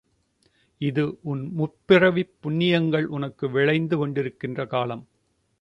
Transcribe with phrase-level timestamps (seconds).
[0.81, 5.03] இது உன் முற்பிறவிப் புண்ணியங்கள் உனக்கு விளைந்து கொண்டிருக்கின்ற காலம்.